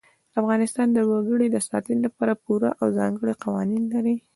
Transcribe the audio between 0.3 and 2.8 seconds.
افغانستان د وګړي د ساتنې لپاره پوره